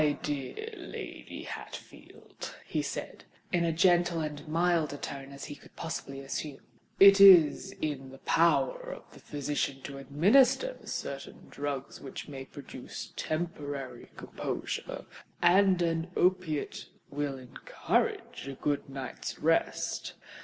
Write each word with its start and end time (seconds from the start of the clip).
"My 0.03 0.13
dear 0.13 0.73
Lady 0.77 1.43
Hatfield," 1.43 2.55
he 2.65 2.81
said, 2.81 3.25
in 3.51 3.63
as 3.65 3.79
gentle 3.79 4.19
and 4.21 4.47
mild 4.47 4.91
a 4.93 4.97
tone 4.97 5.31
as 5.31 5.45
he 5.45 5.53
could 5.53 5.75
possibly 5.75 6.21
assume, 6.21 6.57
"it 6.99 7.21
is 7.21 7.71
in 7.73 8.09
the 8.09 8.17
power 8.17 8.79
of 8.91 9.03
the 9.13 9.19
physician 9.19 9.83
to 9.83 9.99
administer 9.99 10.75
certain 10.85 11.49
drugs 11.51 12.01
which 12.01 12.27
may 12.27 12.45
produce 12.45 13.13
temporary 13.15 14.09
composure; 14.17 15.05
and 15.39 15.83
an 15.83 16.09
opiate 16.15 16.87
will 17.11 17.37
encourage 17.37 18.47
a 18.47 18.55
good 18.55 18.89
night's 18.89 19.37
rest. 19.37 20.15